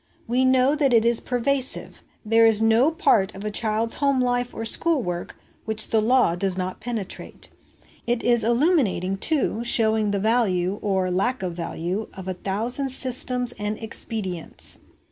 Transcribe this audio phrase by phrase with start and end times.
[0.27, 4.51] We know that it is pervasive; there is no part of a child's home life
[4.51, 7.49] or school work which the law does not penetrate.
[8.07, 13.53] It is illuminating, too, showing the value, or lack of value, of a thousand systems
[13.59, 14.79] and expedients.